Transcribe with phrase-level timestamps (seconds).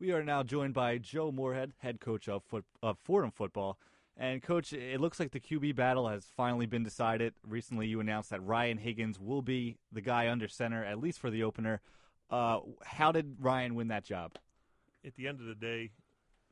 [0.00, 3.78] We are now joined by Joe Moorhead, head coach of, foot, of Fordham football.
[4.16, 7.34] And coach, it looks like the QB battle has finally been decided.
[7.46, 11.30] Recently, you announced that Ryan Higgins will be the guy under center, at least for
[11.30, 11.80] the opener.
[12.30, 14.32] Uh, how did Ryan win that job?
[15.04, 15.90] At the end of the day,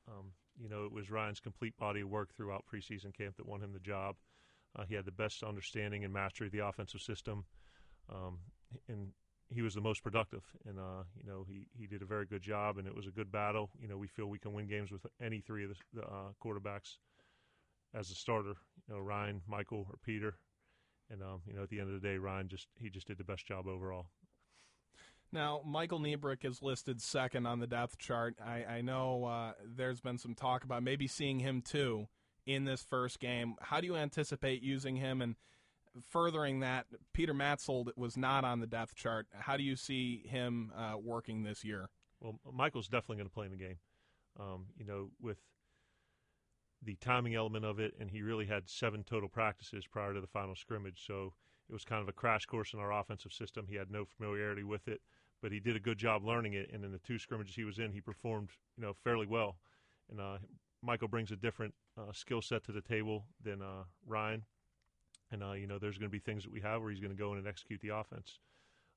[0.08, 3.62] um, you know, it was Ryan's complete body of work throughout preseason camp that won
[3.62, 4.16] him the job.
[4.76, 7.44] Uh, he had the best understanding and mastery of the offensive system,
[8.08, 8.38] um,
[8.88, 9.08] and
[9.52, 10.42] he was the most productive.
[10.66, 13.10] And uh, you know, he he did a very good job, and it was a
[13.10, 13.70] good battle.
[13.80, 16.96] You know, we feel we can win games with any three of the, uh, quarterbacks
[17.94, 18.56] as a starter.
[18.88, 20.34] You know, Ryan, Michael, or Peter.
[21.10, 23.18] And um, you know, at the end of the day, Ryan just he just did
[23.18, 24.06] the best job overall.
[25.32, 28.36] Now, Michael Nebrich is listed second on the depth chart.
[28.44, 32.08] I, I know uh, there's been some talk about maybe seeing him too
[32.44, 33.54] in this first game.
[33.60, 35.22] How do you anticipate using him?
[35.22, 35.36] And
[36.00, 39.26] furthering that, Peter Matzold was not on the depth chart.
[39.32, 41.90] How do you see him uh, working this year?
[42.20, 43.78] Well, Michael's definitely going to play in the game.
[44.38, 45.38] Um, you know, with
[46.82, 50.26] the timing element of it, and he really had seven total practices prior to the
[50.26, 51.04] final scrimmage.
[51.06, 51.34] So
[51.68, 53.66] it was kind of a crash course in our offensive system.
[53.68, 55.02] He had no familiarity with it
[55.42, 56.70] but he did a good job learning it.
[56.72, 59.56] And in the two scrimmages he was in, he performed you know fairly well.
[60.08, 60.38] And uh,
[60.82, 64.44] Michael brings a different uh, skill set to the table than uh, Ryan.
[65.32, 67.14] And uh, you know there's going to be things that we have where he's going
[67.14, 68.38] to go in and execute the offense.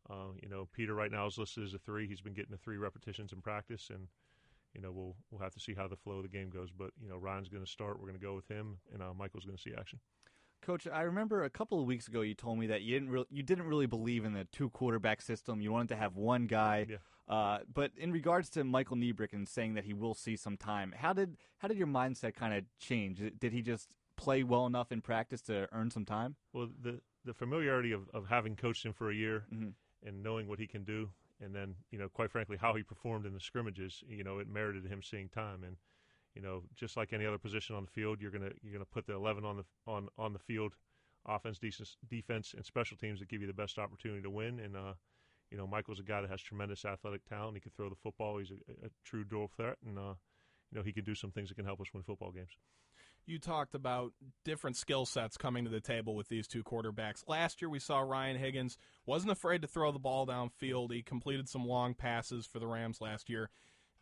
[0.10, 2.08] Uh, you know Peter right now is listed as a three.
[2.08, 4.08] He's been getting the three repetitions in practice, and
[4.76, 6.70] you know we'll we'll have to see how the flow of the game goes.
[6.78, 8.00] But you know Ryan's going to start.
[8.00, 10.00] We're going to go with him, and uh, Michael's going to see action.
[10.62, 13.28] Coach, I remember a couple of weeks ago you told me that you didn't really
[13.30, 15.62] you didn't really believe in the two quarterback system.
[15.62, 16.88] You wanted to have one guy.
[16.90, 16.98] Yeah.
[17.28, 20.94] Uh, but in regards to Michael Nebrich and saying that he will see some time,
[20.96, 23.22] how did how did your mindset kind of change?
[23.40, 26.36] Did he just play well enough in practice to earn some time?
[26.54, 29.70] Well, the the familiarity of, of having coached him for a year mm-hmm.
[30.08, 31.10] and knowing what he can do,
[31.42, 34.48] and then you know, quite frankly, how he performed in the scrimmages, you know, it
[34.48, 35.64] merited him seeing time.
[35.64, 35.78] And
[36.34, 39.06] you know, just like any other position on the field, you're gonna you're gonna put
[39.08, 40.74] the eleven on the on on the field
[41.28, 41.60] offense,
[42.10, 44.60] defense, and special teams that give you the best opportunity to win.
[44.60, 44.94] And uh,
[45.52, 47.56] you know, Michael's a guy that has tremendous athletic talent.
[47.56, 48.38] He can throw the football.
[48.38, 50.14] He's a, a true dual threat, and uh,
[50.72, 52.52] you know, he can do some things that can help us win football games.
[53.26, 54.14] You talked about
[54.44, 57.24] different skill sets coming to the table with these two quarterbacks.
[57.28, 60.92] Last year, we saw Ryan Higgins wasn't afraid to throw the ball downfield.
[60.92, 63.50] He completed some long passes for the Rams last year.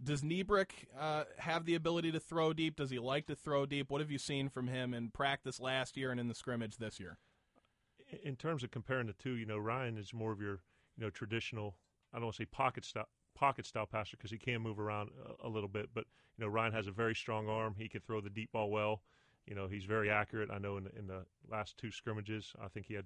[0.04, 2.76] Does Nebrich uh, have the ability to throw deep?
[2.76, 3.90] Does he like to throw deep?
[3.90, 7.00] What have you seen from him in practice last year and in the scrimmage this
[7.00, 7.18] year?
[8.24, 10.60] In terms of comparing the two, you know, Ryan is more of your,
[10.98, 11.76] you know, traditional.
[12.12, 15.10] I don't want to say pocket style pocket style passer because he can move around
[15.44, 15.90] a, a, little bit.
[15.94, 16.06] But
[16.38, 17.76] you know, Ryan has a very strong arm.
[17.78, 19.02] He can throw the deep ball well.
[19.46, 20.50] You know, he's very accurate.
[20.52, 23.06] I know in the, in the last two scrimmages, I think he had,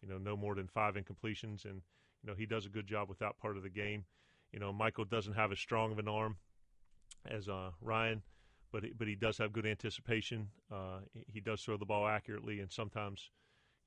[0.00, 1.82] you know, no more than five incompletions, and
[2.22, 4.04] you know he does a good job with that part of the game.
[4.52, 6.36] You know, Michael doesn't have as strong of an arm
[7.28, 8.22] as uh, Ryan,
[8.72, 10.48] but he, but he does have good anticipation.
[10.72, 13.30] Uh, he does throw the ball accurately, and sometimes,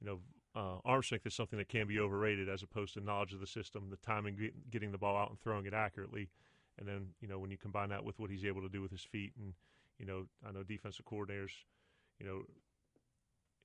[0.02, 0.20] you know,
[0.56, 3.48] uh, arm strength is something that can be overrated as opposed to knowledge of the
[3.48, 6.30] system, the timing, getting the ball out and throwing it accurately,
[6.78, 8.92] and then you know when you combine that with what he's able to do with
[8.92, 9.54] his feet, and
[10.00, 11.52] you know, I know defensive coordinators,
[12.20, 12.42] you know,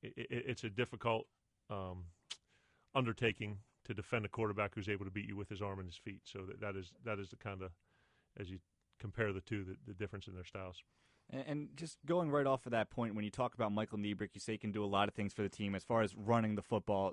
[0.02, 1.26] it, it, it's a difficult
[1.70, 2.04] um,
[2.94, 5.96] undertaking to defend a quarterback who's able to beat you with his arm and his
[5.96, 6.22] feet.
[6.24, 7.70] So that, that is that is the kind of
[8.38, 8.58] as you
[8.98, 10.82] compare the two, the, the difference in their styles.
[11.30, 14.30] And, and just going right off of that point, when you talk about Michael Nebrich,
[14.34, 16.14] you say he can do a lot of things for the team as far as
[16.14, 17.12] running the football.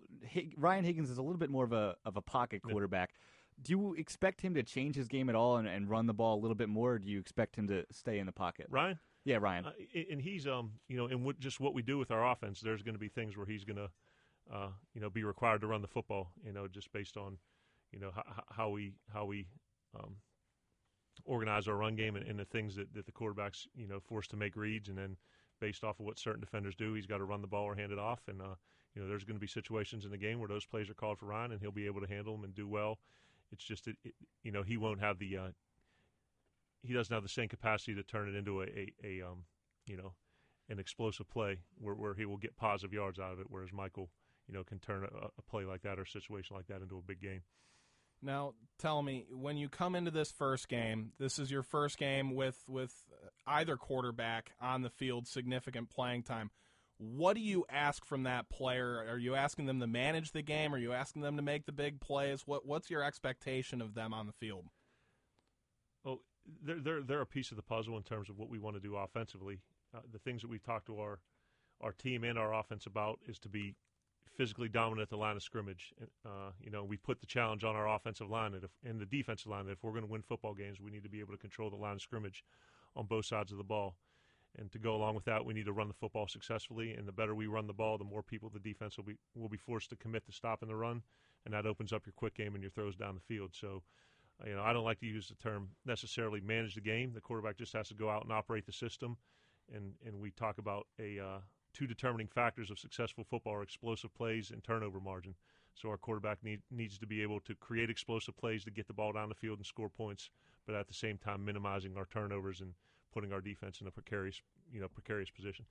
[0.57, 3.13] Ryan Higgins is a little bit more of a of a pocket quarterback.
[3.61, 6.39] Do you expect him to change his game at all and, and run the ball
[6.39, 8.67] a little bit more, or do you expect him to stay in the pocket?
[8.69, 9.71] Ryan, yeah, Ryan, uh,
[10.09, 12.81] and he's um, you know, in what, just what we do with our offense, there's
[12.81, 13.89] going to be things where he's going to
[14.51, 16.31] uh, you know, be required to run the football.
[16.45, 17.37] You know, just based on,
[17.91, 19.47] you know, how, how we how we
[19.97, 20.15] um,
[21.25, 24.31] organize our run game and, and, the things that, that the quarterbacks you know forced
[24.31, 25.17] to make reads, and then
[25.59, 27.91] based off of what certain defenders do, he's got to run the ball or hand
[27.91, 28.21] it off.
[28.27, 28.55] And uh,
[28.95, 31.19] you know, there's going to be situations in the game where those plays are called
[31.19, 32.99] for Ryan, and he'll be able to handle them and do well.
[33.51, 34.13] It's just that it,
[34.43, 35.51] you know he won't have the uh,
[36.83, 39.43] he doesn't have the same capacity to turn it into a, a, a um,
[39.85, 40.13] you know
[40.69, 44.09] an explosive play where, where he will get positive yards out of it, whereas Michael
[44.51, 46.97] you know, can turn a, a play like that or a situation like that into
[46.97, 47.41] a big game.
[48.21, 52.35] Now, tell me, when you come into this first game, this is your first game
[52.35, 52.93] with with
[53.47, 56.51] either quarterback on the field, significant playing time.
[56.97, 59.03] What do you ask from that player?
[59.09, 60.73] Are you asking them to manage the game?
[60.73, 62.43] Are you asking them to make the big plays?
[62.45, 64.65] What what's your expectation of them on the field?
[66.03, 66.19] Well,
[66.63, 68.81] they're they're they're a piece of the puzzle in terms of what we want to
[68.81, 69.61] do offensively.
[69.95, 71.19] Uh, the things that we've talked to our
[71.81, 73.75] our team and our offense about is to be
[74.41, 75.93] physically dominant at the line of scrimmage.
[76.25, 79.05] Uh, you know, we put the challenge on our offensive line and, if, and the
[79.05, 81.31] defensive line that if we're going to win football games, we need to be able
[81.31, 82.43] to control the line of scrimmage
[82.95, 83.93] on both sides of the ball.
[84.57, 86.95] And to go along with that, we need to run the football successfully.
[86.95, 89.47] And the better we run the ball, the more people the defense will be will
[89.47, 91.03] be forced to commit to stopping the run,
[91.45, 93.51] and that opens up your quick game and your throws down the field.
[93.53, 93.83] So,
[94.41, 97.13] uh, you know, I don't like to use the term necessarily manage the game.
[97.13, 99.17] The quarterback just has to go out and operate the system,
[99.71, 101.39] and and we talk about a uh,
[101.73, 105.35] two determining factors of successful football are explosive plays and turnover margin.
[105.75, 108.93] So our quarterback need, needs to be able to create explosive plays to get the
[108.93, 110.29] ball down the field and score points,
[110.65, 112.73] but at the same time minimizing our turnovers and
[113.13, 114.41] putting our defense in a precarious,
[114.71, 115.65] you know, precarious position.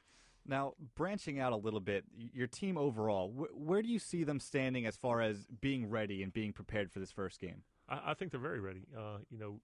[0.47, 4.41] Now, branching out a little bit, your team overall, wh- where do you see them
[4.41, 7.62] standing as far as being ready and being prepared for this first game?
[7.88, 8.87] I, I think they're very ready.
[8.97, 9.61] Uh, you know,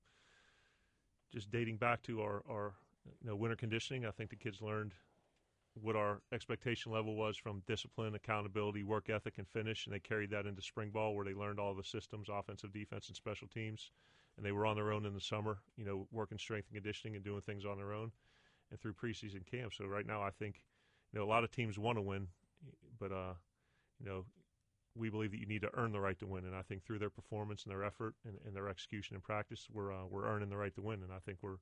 [1.32, 2.74] just dating back to our, our
[3.22, 4.92] you know winter conditioning, I think the kids learned
[5.80, 10.30] what our expectation level was from discipline, accountability, work ethic, and finish, and they carried
[10.30, 13.90] that into spring ball where they learned all the systems, offensive, defense, and special teams
[14.36, 17.16] and they were on their own in the summer, you know, working strength and conditioning
[17.16, 18.12] and doing things on their own,
[18.70, 19.72] and through preseason camp.
[19.74, 20.62] So right now, I think,
[21.12, 22.28] you know, a lot of teams want to win,
[22.98, 23.34] but uh,
[23.98, 24.24] you know,
[24.94, 26.98] we believe that you need to earn the right to win, and I think through
[26.98, 30.50] their performance and their effort and, and their execution and practice, we're uh, we're earning
[30.50, 31.58] the right to win, and I think we're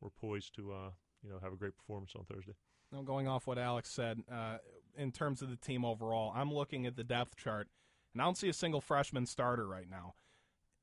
[0.00, 0.90] we're poised to uh,
[1.22, 2.54] you know have a great performance on Thursday.
[3.04, 4.58] Going off what Alex said, uh,
[4.96, 7.68] in terms of the team overall, I'm looking at the depth chart,
[8.12, 10.14] and I don't see a single freshman starter right now.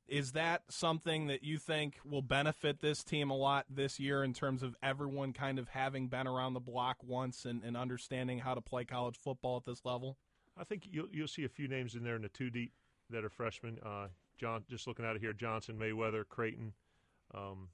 [0.07, 4.33] Is that something that you think will benefit this team a lot this year in
[4.33, 8.53] terms of everyone kind of having been around the block once and, and understanding how
[8.53, 10.18] to play college football at this level?
[10.57, 12.74] I think you'll, you'll see a few names in there in the two deep
[13.09, 13.80] that are freshmen.
[13.86, 14.07] Uh,
[14.38, 16.74] John, just looking out of here, Johnson, Mayweather, Creighton,
[17.33, 17.69] um,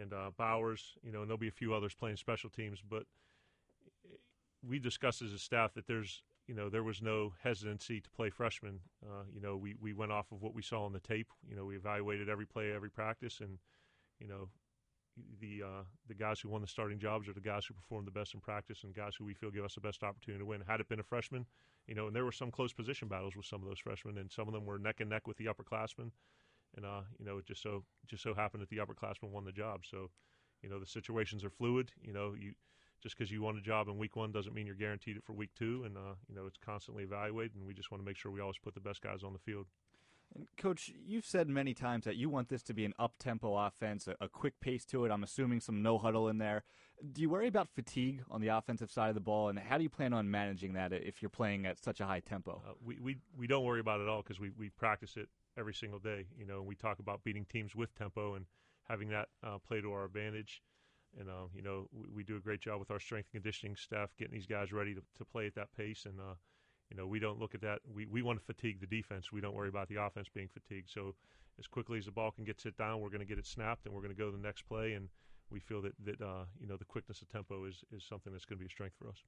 [0.00, 0.94] and uh, Bowers.
[1.02, 2.82] You know, and there'll be a few others playing special teams.
[2.88, 3.04] But
[4.66, 8.30] we discussed as a staff that there's you know, there was no hesitancy to play
[8.30, 8.78] freshmen.
[9.04, 11.28] Uh, you know, we, we went off of what we saw on the tape.
[11.48, 13.58] You know, we evaluated every play, every practice, and
[14.20, 14.48] you know,
[15.40, 18.12] the uh, the guys who won the starting jobs are the guys who performed the
[18.12, 20.62] best in practice and guys who we feel give us the best opportunity to win.
[20.66, 21.46] Had it been a freshman,
[21.86, 24.30] you know, and there were some close position battles with some of those freshmen, and
[24.30, 26.10] some of them were neck and neck with the upperclassmen,
[26.76, 29.52] and uh, you know, it just so just so happened that the upperclassmen won the
[29.52, 29.80] job.
[29.90, 30.10] So,
[30.62, 31.92] you know, the situations are fluid.
[32.02, 32.52] You know, you
[33.02, 35.32] just because you won a job in week one doesn't mean you're guaranteed it for
[35.32, 35.82] week two.
[35.84, 38.40] And uh, you know it's constantly evaluated, and we just want to make sure we
[38.40, 39.66] always put the best guys on the field.
[40.34, 44.08] And Coach, you've said many times that you want this to be an up-tempo offense,
[44.08, 45.12] a, a quick pace to it.
[45.12, 46.64] I'm assuming some no huddle in there.
[47.12, 49.84] Do you worry about fatigue on the offensive side of the ball, and how do
[49.84, 52.60] you plan on managing that if you're playing at such a high tempo?
[52.66, 55.28] Uh, we, we we don't worry about it at all because we we practice it
[55.58, 56.26] every single day.
[56.38, 58.46] You know, we talk about beating teams with tempo and
[58.88, 60.62] having that uh, play to our advantage.
[61.18, 63.76] And uh, you know, we, we, do a great job with our strength and conditioning
[63.76, 66.04] staff getting these guys ready to, to play at that pace.
[66.04, 66.34] And uh,
[66.90, 67.80] you know, we don't look at that.
[67.92, 69.32] We we want to fatigue the defense.
[69.32, 70.90] We don't worry about the offense being fatigued.
[70.90, 71.14] So
[71.58, 73.86] as quickly as the ball can get sit down, we're going to get it snapped,
[73.86, 74.92] and we're going to go to the next play.
[74.92, 75.08] And
[75.50, 78.44] we feel that that uh, you know the quickness of tempo is is something that's
[78.44, 79.22] going to be a strength for us.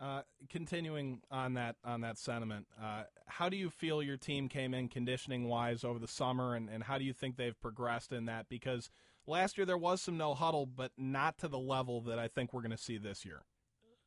[0.00, 4.72] Uh, continuing on that on that sentiment, uh, how do you feel your team came
[4.72, 8.26] in conditioning wise over the summer, and, and how do you think they've progressed in
[8.26, 8.48] that?
[8.48, 8.90] Because
[9.26, 12.52] last year there was some no huddle, but not to the level that I think
[12.52, 13.42] we're going to see this year.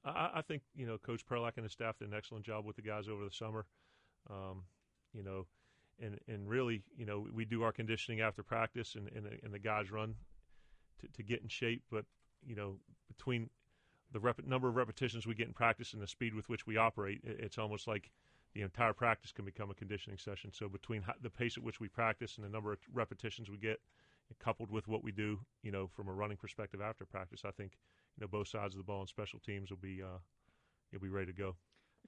[0.06, 2.78] I, I, think you know Coach Perlak and his staff did an excellent job with
[2.78, 3.66] the guys over the summer.
[4.30, 4.64] Um,
[5.14, 5.46] you know,
[6.00, 9.60] and and really, you know, we do our conditioning after practice, and and, and the
[9.60, 10.16] guys run
[11.02, 11.84] to, to get in shape.
[11.92, 12.06] But
[12.46, 12.77] you know,
[13.08, 13.50] between
[14.12, 16.77] the rep- number of repetitions we get in practice and the speed with which we
[16.77, 18.12] operate, it's almost like
[18.53, 20.51] the entire practice can become a conditioning session.
[20.53, 23.80] So between the pace at which we practice and the number of repetitions we get,
[24.39, 27.74] coupled with what we do, you know, from a running perspective after practice, I think
[28.18, 30.20] you know both sides of the ball and special teams will be uh,
[30.91, 31.56] you'll be ready to go.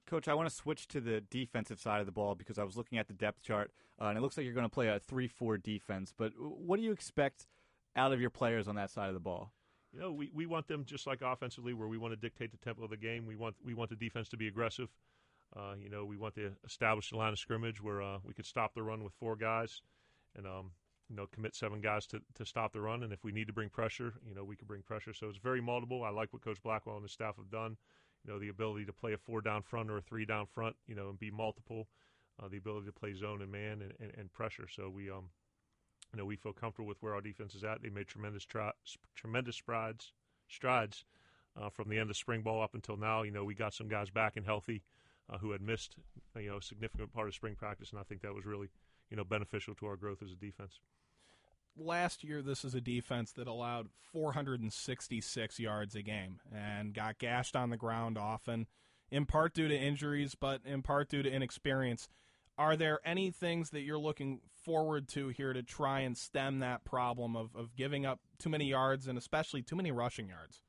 [0.06, 2.76] Coach, I want to switch to the defensive side of the ball because I was
[2.76, 4.98] looking at the depth chart, uh, and it looks like you're going to play a
[4.98, 6.12] three-four defense.
[6.16, 7.46] But what do you expect
[7.96, 9.52] out of your players on that side of the ball?
[9.94, 12.58] You know, we, we want them just like offensively, where we want to dictate the
[12.58, 13.26] tempo of the game.
[13.26, 14.88] We want we want the defense to be aggressive.
[15.56, 18.46] Uh, you know, we want to establish the line of scrimmage where uh, we could
[18.46, 19.82] stop the run with four guys,
[20.34, 20.72] and um,
[21.08, 23.02] you know, commit seven guys to, to stop the run.
[23.02, 25.12] And if we need to bring pressure, you know, we can bring pressure.
[25.12, 26.02] So it's very multiple.
[26.02, 27.76] I like what Coach Blackwell and his staff have done.
[28.26, 30.76] You know, the ability to play a four down front or a three down front,
[30.86, 31.88] you know, and be multiple.
[32.42, 34.66] Uh, the ability to play zone and man and, and, and pressure.
[34.68, 35.28] So we um,
[36.14, 37.82] you know, we feel comfortable with where our defense is at.
[37.82, 38.72] They made tremendous tri-
[39.16, 40.12] tremendous strides
[40.48, 41.04] strides
[41.60, 43.22] uh, from the end of spring ball up until now.
[43.22, 44.82] You know, we got some guys back and healthy
[45.28, 45.96] uh, who had missed
[46.38, 48.68] you know a significant part of spring practice, and I think that was really
[49.10, 50.78] you know beneficial to our growth as a defense.
[51.76, 57.56] Last year, this is a defense that allowed 466 yards a game and got gashed
[57.56, 58.68] on the ground often
[59.10, 62.08] in part due to injuries, but in part due to inexperience.
[62.56, 66.84] Are there any things that you're looking forward to here to try and stem that
[66.84, 70.60] problem of, of giving up too many yards and especially too many rushing yards?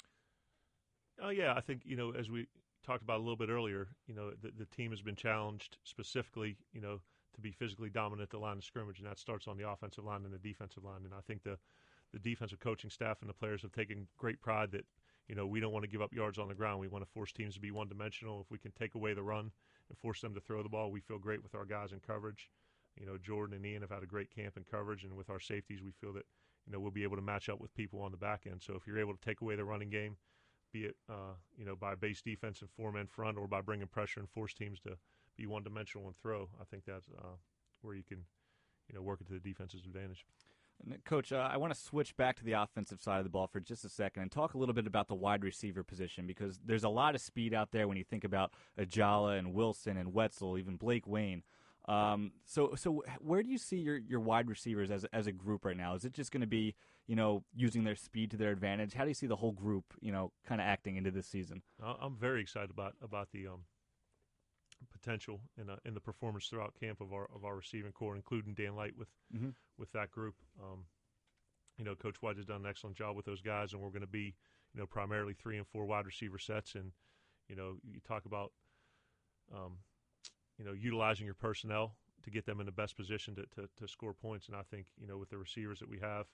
[1.22, 2.48] Oh yeah, I think you know as we
[2.86, 6.58] talked about a little bit earlier, you know the, the team has been challenged specifically,
[6.74, 7.00] you know,
[7.36, 10.04] to be physically dominant at the line of scrimmage, and that starts on the offensive
[10.04, 11.06] line and the defensive line.
[11.06, 11.58] And I think the
[12.12, 14.86] the defensive coaching staff and the players have taken great pride that
[15.28, 16.80] you know we don't want to give up yards on the ground.
[16.80, 18.42] We want to force teams to be one dimensional.
[18.42, 19.52] If we can take away the run
[19.90, 22.50] and force them to throw the ball, we feel great with our guys in coverage.
[23.00, 25.40] You know, Jordan and Ian have had a great camp in coverage, and with our
[25.40, 26.26] safeties, we feel that
[26.66, 28.62] you know we'll be able to match up with people on the back end.
[28.62, 30.18] So if you're able to take away the running game,
[30.72, 33.88] be it uh, you know by base defense and four man front, or by bringing
[33.88, 34.98] pressure and force teams to
[35.38, 37.36] be one dimensional and throw, I think that's uh,
[37.82, 38.24] where you can
[38.88, 40.26] you know work it to the defense's advantage.
[41.04, 43.60] Coach, uh, I want to switch back to the offensive side of the ball for
[43.60, 46.84] just a second and talk a little bit about the wide receiver position because there's
[46.84, 50.58] a lot of speed out there when you think about Ajala and Wilson and Wetzel,
[50.58, 51.44] even Blake Wayne.
[51.88, 55.66] Um, so, so where do you see your, your wide receivers as as a group
[55.66, 55.94] right now?
[55.96, 56.76] Is it just going to be
[57.08, 58.94] you know using their speed to their advantage?
[58.94, 61.62] How do you see the whole group you know kind of acting into this season?
[61.84, 63.62] I'm very excited about about the um,
[65.06, 68.54] potential in uh, in the performance throughout camp of our of our receiving corps, including
[68.54, 69.50] Dan Light with mm-hmm.
[69.78, 70.36] with that group.
[70.62, 70.86] Um,
[71.78, 74.02] you know, Coach White has done an excellent job with those guys, and we're going
[74.02, 74.34] to be
[74.74, 76.92] you know primarily three and four wide receiver sets, and
[77.48, 78.52] you know you talk about
[79.54, 79.78] um,
[80.58, 83.88] you know, utilizing your personnel to get them in the best position to, to, to
[83.88, 84.48] score points.
[84.48, 86.28] And I think, you know, with the receivers that we have,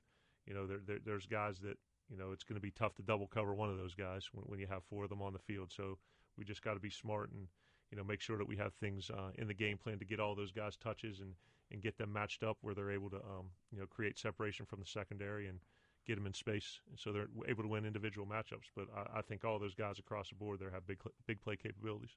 [0.46, 1.78] you know, there, there, there's guys that,
[2.10, 4.44] you know, it's going to be tough to double cover one of those guys when,
[4.46, 5.72] when you have four of them on the field.
[5.72, 5.98] So
[6.38, 7.48] we just got to be smart and,
[7.92, 10.20] you know, make sure that we have things uh, in the game plan to get
[10.20, 11.34] all those guys touches and,
[11.72, 14.80] and get them matched up where they're able to, um, you know, create separation from
[14.80, 15.60] the secondary and
[16.08, 16.80] get them in space.
[16.96, 18.72] So they're able to win individual matchups.
[18.76, 21.58] But I, I think all those guys across the board there have big, big play
[21.58, 22.16] capabilities.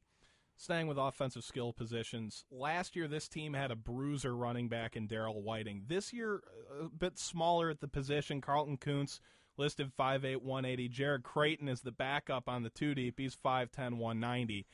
[0.57, 5.09] Staying with offensive skill positions, last year this team had a bruiser running back in
[5.09, 5.83] Daryl Whiting.
[5.89, 6.43] This year,
[6.81, 8.41] a bit smaller at the position.
[8.41, 9.19] Carlton Koonce
[9.57, 10.89] listed 5'8", 180.
[10.89, 13.19] Jared Creighton is the backup on the two deep.
[13.19, 14.65] He's 5'10", 190.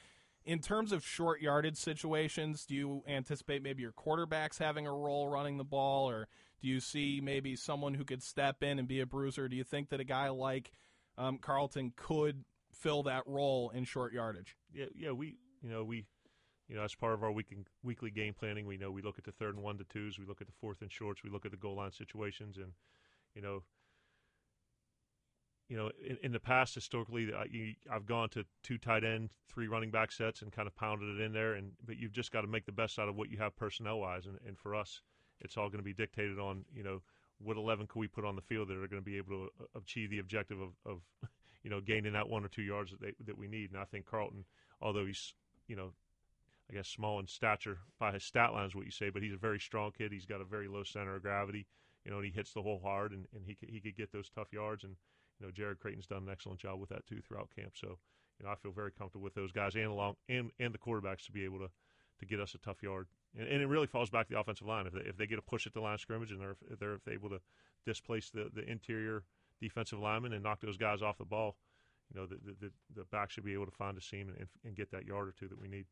[0.51, 5.29] In terms of short yardage situations, do you anticipate maybe your quarterbacks having a role
[5.29, 6.27] running the ball, or
[6.61, 9.49] do you see maybe someone who could step in and be a bruiser?
[9.49, 10.73] Do you think that a guy like
[11.17, 14.57] um, Carlton could fill that role in short yardage?
[14.75, 16.07] Yeah, yeah, we you know, we,
[16.67, 17.55] you know, as part of our week
[17.85, 20.27] weekly game planning, we know we look at the third and one to twos, we
[20.27, 22.73] look at the fourth and shorts, we look at the goal line situations, and
[23.37, 23.63] you know,
[25.71, 29.31] you know, in, in the past, historically, I, you, I've gone to two tight end,
[29.49, 31.55] three running back sets, and kind of pounded it in there.
[31.55, 34.01] And but you've just got to make the best out of what you have personnel
[34.01, 34.27] wise.
[34.27, 35.01] And, and for us,
[35.41, 37.01] it's all going to be dictated on you know
[37.39, 39.49] what eleven can we put on the field that are going to be able to
[39.61, 40.99] uh, achieve the objective of, of
[41.63, 43.71] you know gaining that one or two yards that they, that we need.
[43.71, 44.45] And I think Carlton,
[44.83, 45.35] although he's
[45.69, 45.93] you know,
[46.69, 49.35] I guess small in stature by his stat line is what you say, but he's
[49.35, 50.11] a very strong kid.
[50.11, 51.69] He's got a very low center of gravity,
[52.05, 54.11] you know, and he hits the hole hard, and, and he could, he could get
[54.11, 54.83] those tough yards.
[54.83, 54.97] And
[55.41, 57.73] you know, Jared Creighton's done an excellent job with that too throughout camp.
[57.75, 57.99] So
[58.39, 61.25] you know, I feel very comfortable with those guys and along and and the quarterbacks
[61.27, 61.71] to be able to
[62.19, 63.07] to get us a tough yard.
[63.39, 65.39] And, and it really falls back to the offensive line if they, if they get
[65.39, 67.41] a push at the line of scrimmage and they're if they're if they're able to
[67.85, 69.25] displace the the interior
[69.61, 71.57] defensive lineman and knock those guys off the ball
[72.13, 74.75] you know, the, the, the back should be able to find a seam and, and
[74.75, 75.87] get that yard or two that we need.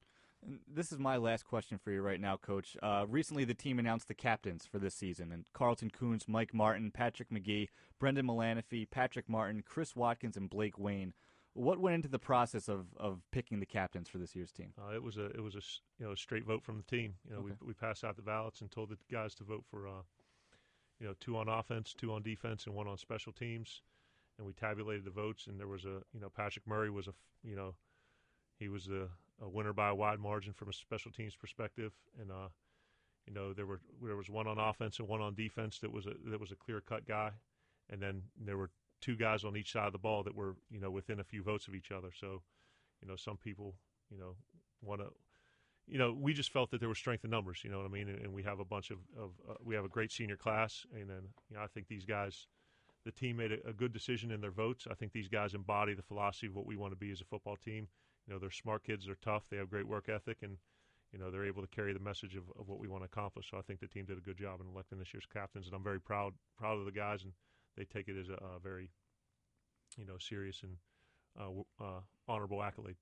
[0.73, 2.76] This is my last question for you right now, Coach.
[2.83, 6.90] Uh, recently, the team announced the captains for this season, and Carlton Koonce, Mike Martin,
[6.90, 7.68] Patrick McGee,
[7.99, 11.12] Brendan Mullanaphy, Patrick Martin, Chris Watkins, and Blake Wayne.
[11.54, 14.73] What went into the process of, of picking the captains for this year's team?
[14.78, 15.62] Uh, it was a it was a
[15.99, 17.14] you know straight vote from the team.
[17.25, 17.54] You know, okay.
[17.61, 20.02] we we passed out the ballots and told the guys to vote for uh,
[21.00, 23.83] you know two on offense, two on defense, and one on special teams
[24.38, 27.12] and we tabulated the votes, and there was a you know Patrick Murray was a
[27.42, 27.75] you know
[28.59, 29.09] he was a,
[29.42, 32.49] a winner by a wide margin from a special teams perspective, and uh,
[33.26, 36.07] you know there were there was one on offense and one on defense that was
[36.07, 37.30] a that was a clear cut guy,
[37.90, 40.80] and then there were two guys on each side of the ball that were you
[40.80, 42.09] know within a few votes of each other.
[42.18, 42.42] So,
[43.00, 43.75] you know, some people
[44.11, 44.35] you know
[44.83, 45.09] want to.
[45.90, 47.62] You know, we just felt that there was strength in numbers.
[47.64, 49.75] You know what I mean, and, and we have a bunch of, of uh, we
[49.75, 52.47] have a great senior class, and then you know I think these guys,
[53.07, 54.87] the team made a, a, good decision in their votes.
[54.90, 57.25] I think these guys embody the philosophy of what we want to be as a
[57.25, 57.88] football team.
[58.28, 60.58] You know, they're smart kids, they're tough, they have great work ethic, and
[61.12, 63.50] you know they're able to carry the message of, of what we want to accomplish.
[63.50, 65.75] So I think the team did a good job in electing this year's captains, and
[65.75, 67.32] I'm very proud proud of the guys, and
[67.76, 68.90] they take it as a, a very
[69.97, 70.76] you know serious and
[71.40, 72.97] uh, uh, honorable accolade.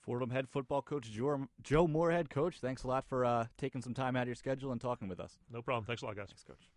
[0.00, 2.58] Fordham head football coach Joe, Joe Moorhead, coach.
[2.60, 5.20] Thanks a lot for uh, taking some time out of your schedule and talking with
[5.20, 5.38] us.
[5.52, 5.84] No problem.
[5.84, 6.28] Thanks a lot, guys.
[6.28, 6.70] Thanks, coach.